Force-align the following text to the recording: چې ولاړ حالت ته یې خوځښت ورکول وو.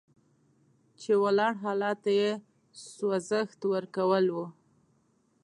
چې 1.01 1.11
ولاړ 1.23 1.53
حالت 1.63 1.97
ته 2.03 2.11
یې 2.19 2.31
خوځښت 2.91 3.59
ورکول 3.73 4.25
وو. 4.35 4.45